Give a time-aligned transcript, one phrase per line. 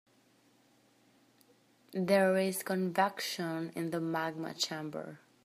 [1.93, 5.19] There is convection in the magma chamber.